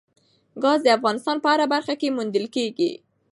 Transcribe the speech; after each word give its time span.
ګاز 0.63 0.79
د 0.83 0.87
افغانستان 0.97 1.37
په 1.41 1.47
هره 1.51 1.65
برخه 1.73 1.93
کې 1.99 2.13
موندل 2.15 2.45
کېږي. 2.55 2.91